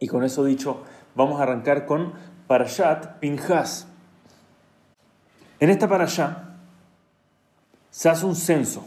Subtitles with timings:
[0.00, 0.82] Y con eso dicho,
[1.14, 2.12] vamos a arrancar con
[2.46, 3.88] Parashat Pinjas.
[5.58, 6.36] En esta Parashat
[7.90, 8.84] se hace un censo,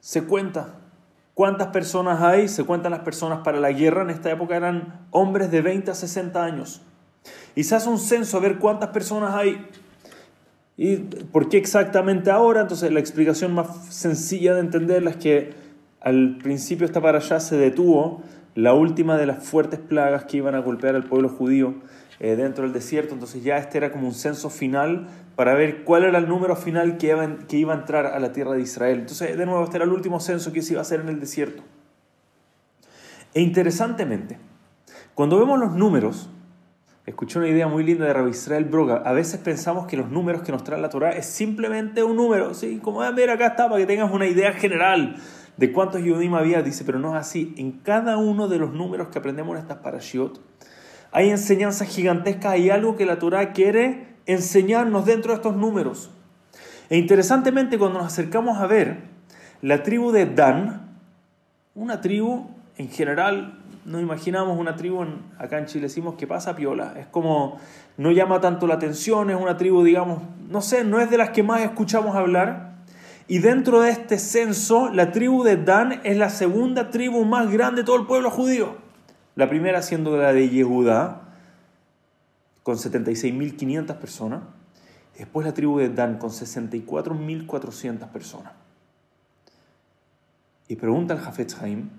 [0.00, 0.74] se cuenta
[1.32, 5.50] cuántas personas hay, se cuentan las personas para la guerra, en esta época eran hombres
[5.50, 6.82] de 20 a 60 años.
[7.54, 9.66] Y se hace un censo a ver cuántas personas hay.
[10.76, 12.60] ¿Y por qué exactamente ahora?
[12.60, 15.54] Entonces la explicación más sencilla de entenderla es que
[16.00, 18.22] al principio esta para allá se detuvo
[18.56, 21.74] la última de las fuertes plagas que iban a golpear al pueblo judío
[22.18, 23.12] eh, dentro del desierto.
[23.12, 26.96] Entonces ya este era como un censo final para ver cuál era el número final
[26.96, 29.00] que iba, que iba a entrar a la tierra de Israel.
[29.00, 31.20] Entonces de nuevo este era el último censo que se iba a hacer en el
[31.20, 31.62] desierto.
[33.34, 34.38] E interesantemente,
[35.14, 36.30] cuando vemos los números,
[37.04, 39.02] escuché una idea muy linda de Rabbi Israel Broga.
[39.04, 42.54] A veces pensamos que los números que nos trae la Torah es simplemente un número,
[42.54, 42.78] ¿sí?
[42.82, 45.16] Como, ah, mira, acá está, para que tengas una idea general
[45.56, 46.62] de cuántos Yudim había.
[46.62, 47.54] Dice, pero no es así.
[47.56, 50.40] En cada uno de los números que aprendemos en estas parashiot,
[51.12, 56.10] hay enseñanzas gigantescas, hay algo que la Torah quiere enseñarnos dentro de estos números.
[56.90, 58.98] E interesantemente, cuando nos acercamos a ver
[59.62, 60.98] la tribu de Dan,
[61.74, 66.56] una tribu en general no imaginamos una tribu, en, acá en Chile decimos que pasa
[66.56, 67.58] piola, es como,
[67.96, 71.30] no llama tanto la atención, es una tribu, digamos, no sé, no es de las
[71.30, 72.75] que más escuchamos hablar.
[73.28, 77.82] Y dentro de este censo, la tribu de Dan es la segunda tribu más grande
[77.82, 78.76] de todo el pueblo judío.
[79.34, 81.22] La primera siendo la de Yehudá,
[82.62, 84.42] con 76.500 personas.
[85.18, 88.52] Después la tribu de Dan, con 64.400 personas.
[90.68, 91.90] Y pregunta el Jafetz Haim,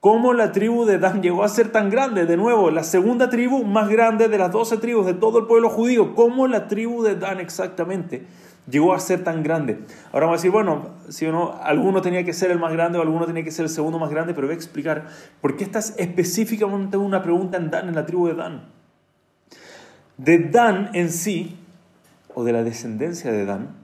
[0.00, 2.24] ¿Cómo la tribu de Dan llegó a ser tan grande?
[2.24, 5.68] De nuevo, la segunda tribu más grande de las doce tribus de todo el pueblo
[5.68, 6.14] judío.
[6.14, 8.24] ¿Cómo la tribu de Dan exactamente
[8.66, 9.80] llegó a ser tan grande?
[10.10, 13.02] Ahora vamos a decir, bueno, si uno, alguno tenía que ser el más grande o
[13.02, 15.06] alguno tenía que ser el segundo más grande, pero voy a explicar
[15.42, 18.62] por qué esta es específicamente una pregunta en Dan, en la tribu de Dan.
[20.16, 21.58] De Dan en sí,
[22.34, 23.76] o de la descendencia de Dan,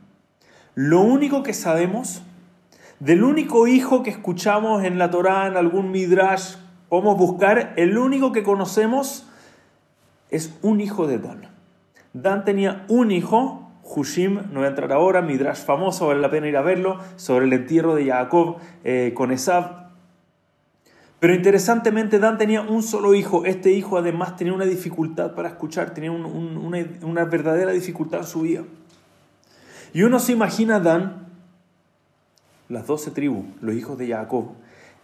[0.74, 2.22] lo único que sabemos
[3.00, 6.54] del único hijo que escuchamos en la Torá, en algún midrash,
[6.88, 9.26] podemos buscar, el único que conocemos
[10.30, 11.48] es un hijo de Dan.
[12.14, 16.48] Dan tenía un hijo, Hushim, no voy a entrar ahora, midrash famoso, vale la pena
[16.48, 19.86] ir a verlo, sobre el entierro de Jacob eh, con Esab.
[21.20, 23.44] Pero interesantemente, Dan tenía un solo hijo.
[23.44, 28.42] Este hijo además tenía una dificultad para escuchar, tenía una, una verdadera dificultad en su
[28.42, 28.64] vida.
[29.92, 31.25] Y uno se imagina a Dan
[32.68, 34.50] las doce tribus, los hijos de Jacob,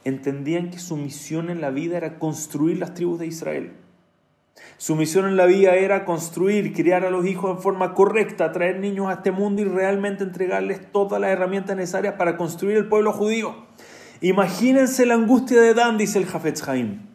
[0.04, 3.72] entendían que su misión en la vida era construir las tribus de Israel.
[4.76, 8.80] Su misión en la vida era construir, criar a los hijos en forma correcta, traer
[8.80, 13.12] niños a este mundo y realmente entregarles todas las herramientas necesarias para construir el pueblo
[13.12, 13.54] judío.
[14.20, 17.06] Imagínense la angustia de Dan, dice el Jafetz Haim.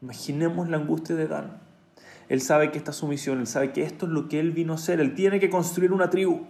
[0.00, 1.60] Imaginemos la angustia de Dan.
[2.28, 4.52] Él sabe que esta es su misión, él sabe que esto es lo que él
[4.52, 6.46] vino a hacer, él tiene que construir una tribu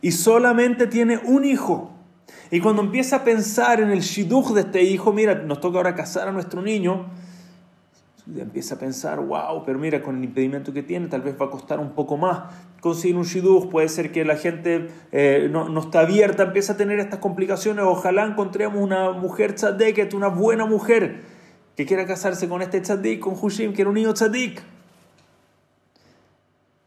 [0.00, 1.92] y solamente tiene un hijo.
[2.50, 5.94] Y cuando empieza a pensar en el shidduch de este hijo, mira, nos toca ahora
[5.94, 7.06] casar a nuestro niño,
[8.36, 11.50] empieza a pensar, wow, pero mira, con el impedimento que tiene, tal vez va a
[11.50, 16.00] costar un poco más conseguir un shidduch, puede ser que la gente eh, no, está
[16.00, 21.22] abierta, empieza a tener estas complicaciones, ojalá encontremos una mujer tzaddik, una buena mujer
[21.76, 24.62] que quiera casarse con este tzaddik, con Hushim, que era un niño tzaddik.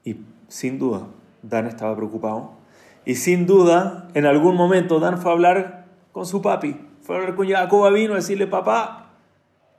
[0.04, 0.18] Y
[0.48, 1.08] sin duda,
[1.44, 2.61] Dan estaba preocupado
[3.06, 6.76] y sin duda, en algún momento Dan fue a hablar con su papi.
[7.02, 9.10] Fue a hablar con Jacob, vino a decirle, papá,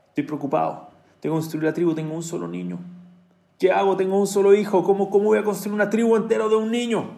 [0.08, 0.88] estoy preocupado.
[1.20, 2.80] Tengo que construir la tribu, tengo un solo niño.
[3.60, 3.96] ¿Qué hago?
[3.96, 4.82] Tengo un solo hijo.
[4.82, 7.10] ¿Cómo, cómo voy a construir una tribu entera de un niño?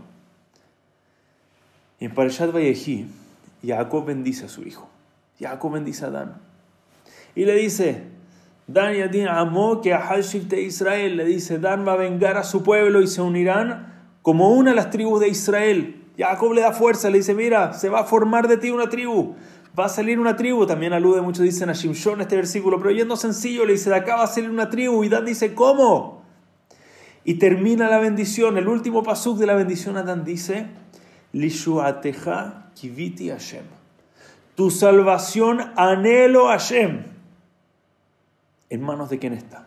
[1.98, 3.06] Y en Parashat Vayehi,
[3.66, 4.91] Jacob bendice a su hijo.
[5.41, 6.37] Jacob bendice a Dan.
[7.34, 8.03] Y le dice,
[8.66, 11.16] Dan Yadin amó que a Israel.
[11.16, 13.94] Le dice, Dan va a vengar a su pueblo y se unirán
[14.25, 16.03] como una de las tribus de Israel.
[16.17, 19.35] Jacob le da fuerza, le dice, mira, se va a formar de ti una tribu,
[19.79, 23.17] va a salir una tribu, también alude, muchos dicen a Shimshon este versículo, pero yendo
[23.17, 26.23] sencillo, le dice, de acá va a salir una tribu, y Dan dice, ¿cómo?
[27.23, 30.69] Y termina la bendición, el último pasuk de la bendición, Adán dice,
[31.35, 33.65] Lishuateja kiviti Hashem.
[34.55, 37.05] Tu salvación anhelo Hashem.
[38.70, 39.67] ¿En manos de quién está?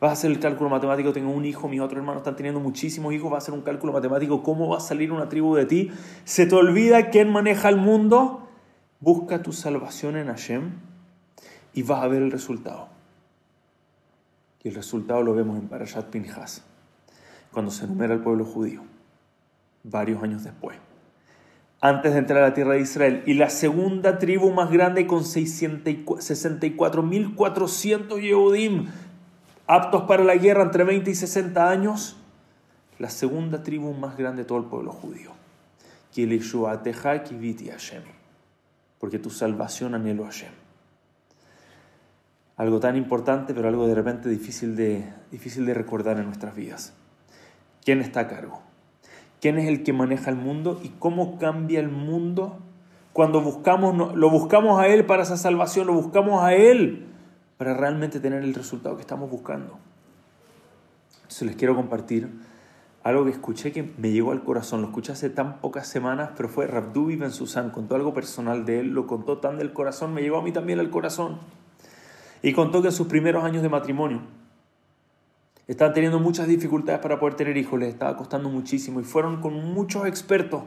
[0.00, 3.12] Vas a hacer el cálculo matemático, tengo un hijo, mis otros hermanos están teniendo muchísimos
[3.14, 5.90] hijos, vas a hacer un cálculo matemático, ¿cómo va a salir una tribu de ti?
[6.24, 8.48] ¿Se te olvida quién maneja el mundo?
[9.00, 10.72] Busca tu salvación en Hashem
[11.74, 12.88] y vas a ver el resultado.
[14.62, 16.64] Y el resultado lo vemos en Parashat Pinhas,
[17.52, 18.82] cuando se enumera el pueblo judío,
[19.84, 20.76] varios años después.
[21.80, 23.22] antes de entrar a la tierra de Israel.
[23.26, 28.86] Y la segunda tribu más grande con 64.400 Yehudim
[29.68, 32.16] aptos para la guerra entre 20 y 60 años.
[32.98, 35.30] La segunda tribu más grande de todo el pueblo judío.
[38.98, 40.52] Porque tu salvación anhelo Hashem.
[42.56, 46.92] Algo tan importante, pero algo de repente difícil de, difícil de recordar en nuestras vidas.
[47.84, 48.62] ¿Quién está a cargo?
[49.40, 52.58] quién es el que maneja el mundo y cómo cambia el mundo
[53.12, 57.06] cuando buscamos, lo buscamos a Él para esa salvación, lo buscamos a Él
[57.58, 59.78] para realmente tener el resultado que estamos buscando.
[61.16, 62.30] Entonces les quiero compartir
[63.02, 64.80] algo que escuché que me llegó al corazón.
[64.80, 67.70] Lo escuché hace tan pocas semanas, pero fue Rabdubi Ben Susan.
[67.70, 70.78] Contó algo personal de él, lo contó tan del corazón, me llegó a mí también
[70.78, 71.38] al corazón.
[72.42, 74.22] Y contó que en sus primeros años de matrimonio,
[75.68, 79.52] Estaban teniendo muchas dificultades para poder tener hijos, les estaba costando muchísimo y fueron con
[79.74, 80.62] muchos expertos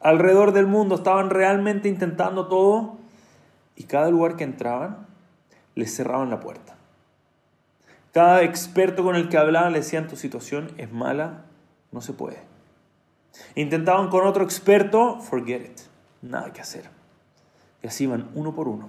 [0.00, 2.98] alrededor del mundo, estaban realmente intentando todo
[3.74, 5.08] y cada lugar que entraban
[5.76, 6.74] les cerraban la puerta.
[8.12, 11.44] Cada experto con el que hablaban le decían tu situación es mala,
[11.92, 12.38] no se puede.
[13.54, 15.80] Intentaban con otro experto, forget it,
[16.22, 16.90] nada que hacer.
[17.82, 18.88] Y así iban uno por uno.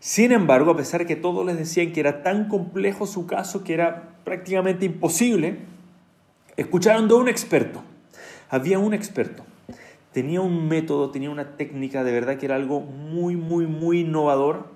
[0.00, 3.64] Sin embargo, a pesar de que todos les decían que era tan complejo su caso
[3.64, 5.60] que era prácticamente imposible,
[6.56, 7.82] escucharon de un experto.
[8.50, 9.44] Había un experto.
[10.12, 14.68] Tenía un método, tenía una técnica, de verdad que era algo muy, muy, muy innovador.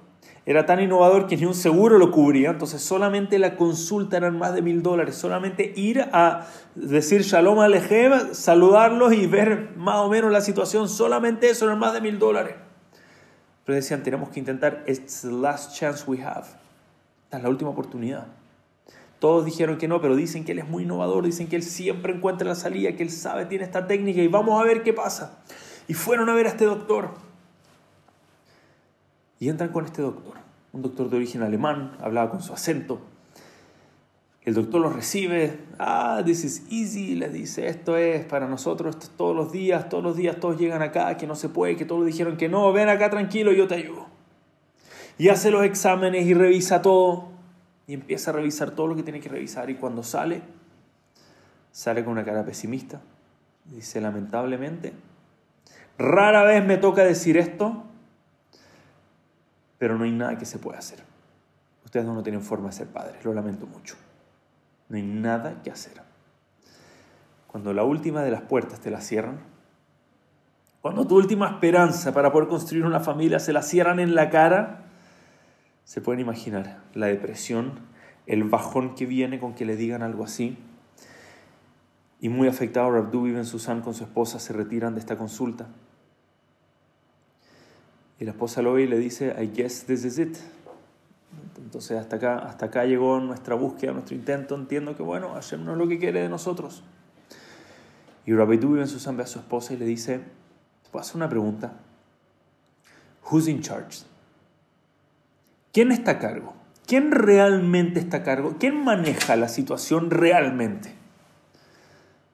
[0.49, 4.55] Era tan innovador que ni un seguro lo cubría, entonces solamente la consulta eran más
[4.55, 5.15] de mil dólares.
[5.15, 11.51] Solamente ir a decir Shalom Alejem, saludarlos y ver más o menos la situación, solamente
[11.51, 12.55] eso eran más de mil dólares.
[13.67, 16.47] Pero decían, tenemos que intentar, it's the last chance we have.
[17.25, 18.29] Esta es la última oportunidad.
[19.19, 22.15] Todos dijeron que no, pero dicen que él es muy innovador, dicen que él siempre
[22.15, 25.41] encuentra la salida, que él sabe, tiene esta técnica y vamos a ver qué pasa.
[25.89, 27.28] Y fueron a ver a este doctor.
[29.41, 30.35] Y entran con este doctor,
[30.73, 33.01] un doctor de origen alemán, hablaba con su acento.
[34.43, 39.37] El doctor los recibe, ah, this is easy, les dice, esto es para nosotros, todos
[39.37, 42.37] los días, todos los días todos llegan acá, que no se puede, que todos dijeron
[42.37, 44.07] que no, ven acá tranquilo, yo te ayudo.
[45.19, 47.29] Y hace los exámenes y revisa todo,
[47.87, 50.41] y empieza a revisar todo lo que tiene que revisar, y cuando sale,
[51.71, 53.03] sale con una cara pesimista,
[53.67, 54.95] dice, lamentablemente,
[55.99, 57.85] rara vez me toca decir esto,
[59.79, 61.03] pero no hay nada que se pueda hacer.
[61.85, 63.95] Ustedes no tienen forma de ser padres, lo lamento mucho.
[64.89, 66.03] No hay nada que hacer.
[67.47, 69.39] Cuando la última de las puertas te la cierran,
[70.83, 74.85] cuando tu última esperanza para poder construir una familia se la cierran en la cara,
[75.85, 77.81] se pueden imaginar la depresión,
[78.27, 80.59] el bajón que viene con que le digan algo así.
[82.21, 85.67] Y muy afectado, Rabdu y Ben Susan con su esposa se retiran de esta consulta.
[88.19, 90.37] Y la esposa lo ve y le dice, I guess this is it.
[91.59, 94.55] Entonces hasta acá, hasta acá llegó nuestra búsqueda, nuestro intento.
[94.55, 96.83] Entiendo que bueno, Hashem no es lo que quiere de nosotros.
[98.27, 101.17] Y Rabbi Dubi en Susan ve a su esposa y le dice, ¿te puedo hacer
[101.17, 101.73] una pregunta?
[103.31, 104.05] Who's in charge?
[105.73, 106.55] ¿Quién está a cargo?
[106.87, 108.57] ¿Quién realmente está a cargo?
[108.59, 110.95] ¿Quién maneja la situación realmente?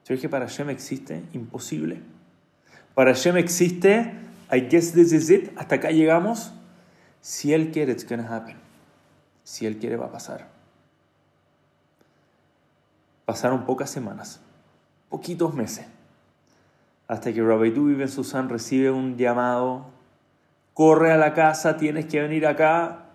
[0.07, 2.01] Yo dije, para Hashem existe imposible.
[2.93, 4.13] Para Hashem existe,
[4.51, 6.51] I guess this is it, hasta acá llegamos.
[7.21, 8.65] Si Él quiere, it's gonna happen
[9.45, 10.49] si Él quiere va a pasar.
[13.23, 14.41] Pasaron pocas semanas,
[15.09, 15.85] poquitos meses,
[17.07, 19.85] hasta que Rabbi Ben Susan recibe un llamado,
[20.73, 23.05] corre a la casa, tienes que venir acá,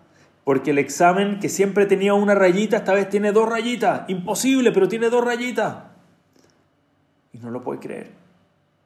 [0.44, 4.88] porque el examen que siempre tenía una rayita, esta vez tiene dos rayitas, imposible, pero
[4.88, 5.84] tiene dos rayitas.
[7.32, 8.12] Y no lo puede creer.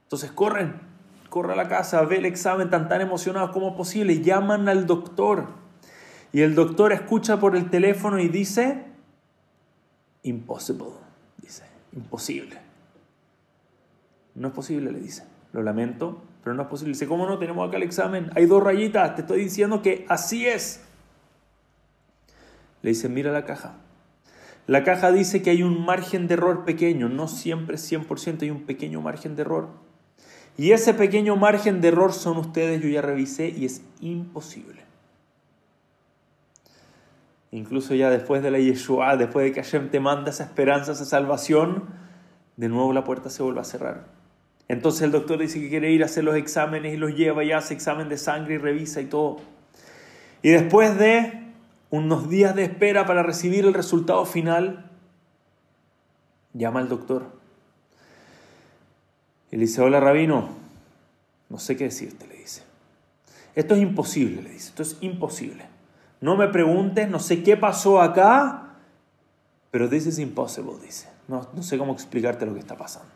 [0.05, 0.81] Entonces corren,
[1.35, 5.49] corre a la casa, ve el examen tan tan emocionados como posible, llaman al doctor
[6.33, 8.85] y el doctor escucha por el teléfono y dice,
[10.23, 10.91] impossible,
[11.43, 12.57] dice, imposible.
[14.37, 15.25] No es posible, le dice.
[15.53, 16.93] Lo lamento, pero no es posible.
[16.93, 17.39] Dice, ¿cómo no?
[17.39, 18.31] Tenemos acá el examen.
[18.37, 19.17] Hay dos rayitas.
[19.17, 20.85] Te estoy diciendo que así es.
[22.83, 23.75] Le dice, mira la caja.
[24.69, 27.09] La caja dice que hay un margen de error pequeño.
[27.09, 29.84] No siempre 100% hay un pequeño margen de error.
[30.57, 34.83] Y ese pequeño margen de error son ustedes, yo ya revisé y es imposible.
[37.51, 41.05] Incluso ya después de la Yeshua, después de que Hashem te manda esa esperanza, esa
[41.05, 41.85] salvación,
[42.57, 44.07] de nuevo la puerta se vuelve a cerrar.
[44.69, 47.53] Entonces el doctor dice que quiere ir a hacer los exámenes y los lleva y
[47.53, 49.39] hace examen de sangre y revisa y todo.
[50.43, 51.45] Y después de
[51.91, 54.91] unos días de espera para recibir el resultado final,
[56.55, 57.44] llama al doctor.
[59.55, 60.49] Y le dice, hola rabino,
[61.49, 62.65] no sé qué decirte, le dice.
[63.55, 65.65] Esto es imposible, le dice, esto es imposible.
[66.21, 68.75] No me preguntes, no sé qué pasó acá,
[69.71, 71.09] pero this is impossible, dice.
[71.29, 73.13] No, sé cómo explicarte lo que está pasando.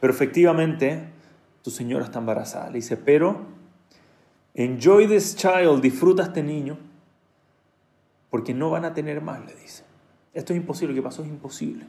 [0.00, 1.10] Pero efectivamente,
[1.60, 2.68] tu señora está embarazada.
[2.68, 3.44] Le dice, pero
[4.54, 6.78] enjoy this child, disfruta este niño,
[8.30, 9.84] porque no van a tener más, le dice.
[10.32, 11.84] Esto es imposible, lo que pasó es imposible.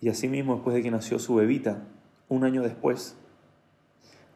[0.00, 1.82] Y así mismo, después de que nació su bebita,
[2.28, 3.16] un año después,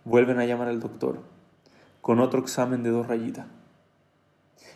[0.05, 1.21] vuelven a llamar al doctor
[2.01, 3.47] con otro examen de dos rayitas.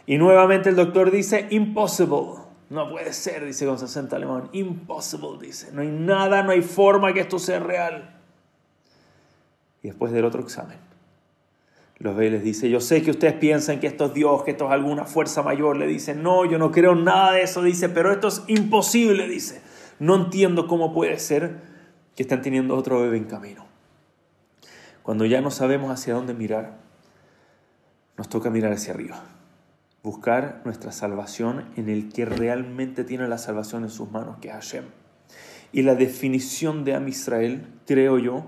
[0.07, 2.41] Y nuevamente el doctor dice, impossible.
[2.71, 4.49] No puede ser, dice con 60 alemán.
[4.53, 5.71] Impossible, dice.
[5.73, 8.19] No hay nada, no hay forma que esto sea real.
[9.83, 10.79] Y después del otro examen,
[11.99, 14.67] los ve les dice, yo sé que ustedes piensan que esto es Dios, que esto
[14.67, 15.77] es alguna fuerza mayor.
[15.77, 19.61] Le dice, no, yo no creo nada de eso, dice, pero esto es imposible, dice.
[19.99, 21.61] No entiendo cómo puede ser
[22.15, 23.67] que están teniendo otro bebé en camino.
[25.03, 26.79] Cuando ya no sabemos hacia dónde mirar,
[28.17, 29.23] nos toca mirar hacia arriba.
[30.03, 34.55] Buscar nuestra salvación en el que realmente tiene la salvación en sus manos, que es
[34.55, 34.85] Hashem.
[35.73, 38.45] Y la definición de Am Israel, creo yo,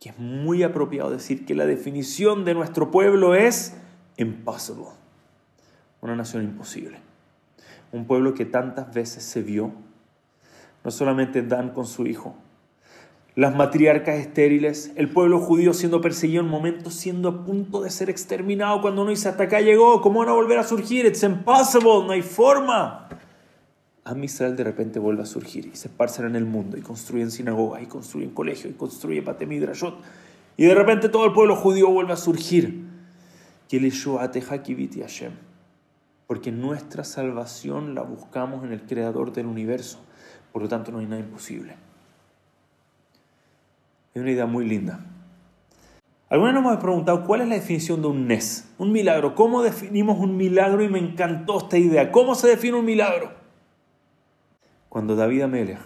[0.00, 3.74] que es muy apropiado decir que la definición de nuestro pueblo es
[4.16, 4.88] impossible.
[6.00, 6.98] Una nación imposible.
[7.92, 9.72] Un pueblo que tantas veces se vio
[10.84, 12.36] no solamente Dan con su hijo,
[13.36, 18.08] las matriarcas estériles, el pueblo judío siendo perseguido en momentos, siendo a punto de ser
[18.08, 21.04] exterminado cuando uno dice hasta acá llegó, ¿cómo van a volver a surgir?
[21.04, 23.08] It's impossible, no hay forma.
[24.04, 27.30] A Israel de repente vuelve a surgir y se esparcen en el mundo y construyen
[27.32, 29.96] sinagogas y construyen colegios y construyen Batemidrashot
[30.56, 32.84] y de repente todo el pueblo judío vuelve a surgir.
[36.26, 39.98] Porque nuestra salvación la buscamos en el creador del universo
[40.54, 41.74] por lo tanto, no hay nada imposible.
[44.14, 45.00] Es una idea muy linda.
[46.28, 49.34] Alguna vez nos hemos preguntado cuál es la definición de un NES, un milagro.
[49.34, 50.84] ¿Cómo definimos un milagro?
[50.84, 52.12] Y me encantó esta idea.
[52.12, 53.32] ¿Cómo se define un milagro?
[54.88, 55.80] Cuando David Amelech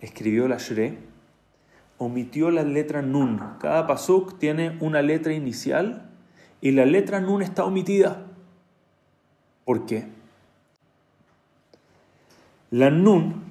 [0.00, 0.96] escribió la Shre,
[1.98, 3.38] omitió la letra Nun.
[3.60, 6.10] Cada pasuk tiene una letra inicial
[6.62, 8.24] y la letra Nun está omitida.
[9.66, 10.08] ¿Por qué?
[12.70, 13.47] La Nun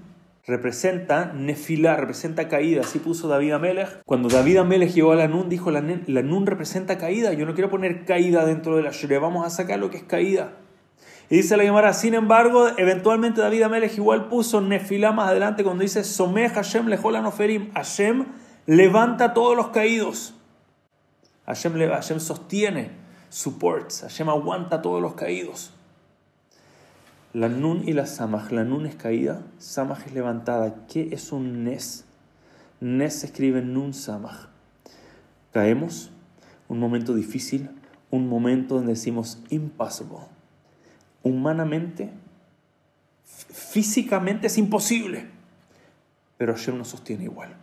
[0.48, 2.82] representa nefilá, representa caída.
[2.82, 4.02] Así puso David Amelech.
[4.06, 7.34] Cuando David Amelech llegó a la Nun, dijo, la, Nun representa caída.
[7.34, 10.04] Yo no quiero poner caída dentro de la Shure, vamos a sacar lo que es
[10.04, 10.54] caída.
[11.30, 15.84] Y dice la Gemara, sin embargo, eventualmente David Amelech igual puso nefilá más adelante cuando
[15.84, 17.70] dice, Someh Hashem lejola noferim.
[17.74, 18.26] Hashem
[18.66, 20.34] levanta todos los caídos.
[21.46, 22.92] Hashem, Hashem sostiene,
[23.30, 25.77] supports, Hashem aguanta todos los caídos.
[27.34, 28.52] La nun y la samaj.
[28.52, 30.88] La nun es caída, samaj es levantada.
[30.88, 32.06] ¿Qué es un nes?
[32.80, 34.48] Nes se escribe nun samaj.
[35.52, 36.12] Caemos,
[36.68, 37.70] un momento difícil,
[38.12, 40.20] un momento donde decimos impossible.
[41.24, 42.14] Humanamente,
[43.24, 45.28] físicamente es imposible,
[46.38, 47.56] pero Hashem nos sostiene igual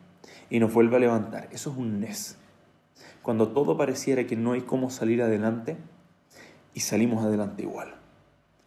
[0.50, 1.48] y nos vuelve a levantar.
[1.52, 2.36] Eso es un nes.
[3.22, 5.78] Cuando todo pareciera que no hay cómo salir adelante
[6.74, 8.03] y salimos adelante igual.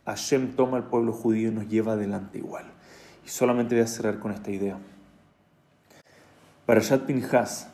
[0.08, 2.64] Hashem toma al pueblo judío y nos lleva adelante igual.
[3.26, 4.78] Y solamente voy a cerrar con esta idea.
[6.66, 7.70] Parashat Pinhas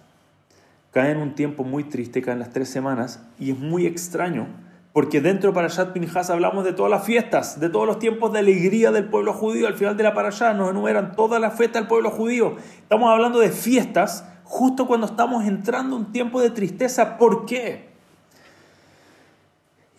[0.92, 4.48] cae en un tiempo muy triste, cae en las tres semanas, y es muy extraño,
[4.94, 8.40] porque dentro de Parashat Pinhas hablamos de todas las fiestas, de todos los tiempos de
[8.40, 9.68] alegría del pueblo judío.
[9.68, 12.56] Al final de la Parashat nos enumeran todas las fiestas del pueblo judío.
[12.82, 17.20] Estamos hablando de fiestas justo cuando estamos entrando en un tiempo de tristeza.
[17.20, 17.90] ¿Por qué?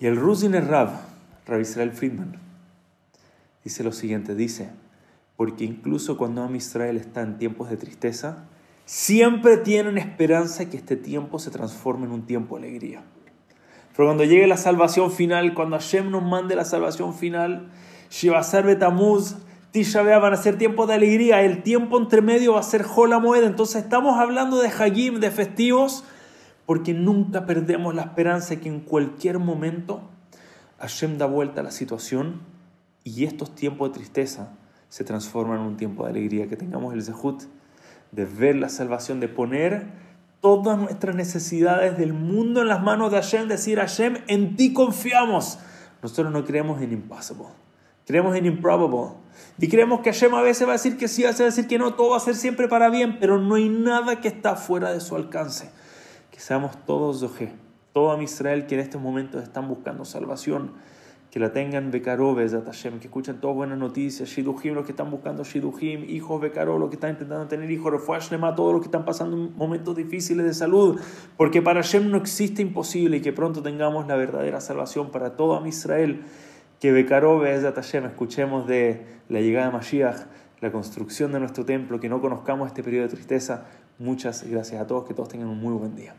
[0.00, 1.13] Y el Ruzin Rab,
[1.46, 2.44] Rabbi Israel Friedman
[3.64, 4.70] dice lo siguiente, dice,
[5.36, 8.44] porque incluso cuando Am Israel está en tiempos de tristeza,
[8.84, 13.02] siempre tienen esperanza que este tiempo se transforme en un tiempo de alegría.
[13.96, 17.70] Pero cuando llegue la salvación final, cuando Hashem nos mande la salvación final,
[18.10, 19.36] Shivasar Betamuz,
[19.70, 23.18] Tisha van a ser tiempos de alegría, el tiempo entre medio va a ser Hola
[23.18, 23.42] Moed.
[23.42, 26.04] Entonces estamos hablando de Hagim, de festivos,
[26.64, 30.10] porque nunca perdemos la esperanza que en cualquier momento
[30.84, 32.42] Hashem da vuelta a la situación
[33.04, 34.52] y estos tiempos de tristeza
[34.90, 36.46] se transforman en un tiempo de alegría.
[36.46, 37.44] Que tengamos el zehut
[38.12, 39.86] de ver la salvación, de poner
[40.42, 45.58] todas nuestras necesidades del mundo en las manos de Hashem, decir Hashem, en ti confiamos.
[46.02, 47.46] Nosotros no creemos en impossible,
[48.06, 49.16] creemos en improbable.
[49.58, 51.50] Y creemos que Hashem a veces va a decir que sí, a veces va a
[51.50, 54.28] decir que no, todo va a ser siempre para bien, pero no hay nada que
[54.28, 55.70] está fuera de su alcance.
[56.30, 57.63] Que seamos todos Zohé
[57.94, 60.72] todo Israel que en estos momentos están buscando salvación,
[61.30, 65.44] que la tengan Bekaró, Hashem, que escuchen todas buenas noticias, Shidujim, los que están buscando
[65.44, 69.36] Shidujim, hijos Bekaró, los que están intentando tener hijos, Refuashlema, todos los que están pasando
[69.36, 71.00] momentos difíciles de salud,
[71.36, 75.64] porque para Hashem no existe imposible y que pronto tengamos la verdadera salvación para todo
[75.64, 76.24] Israel,
[76.80, 80.26] que Bekaró, Hashem, escuchemos de la llegada de Mashiach,
[80.60, 83.66] la construcción de nuestro templo, que no conozcamos este periodo de tristeza.
[84.00, 86.16] Muchas gracias a todos, que todos tengan un muy buen día.